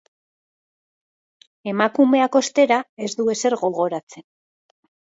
[1.73, 4.31] Emakumeak, ostera, ez du ezer gogoratzen.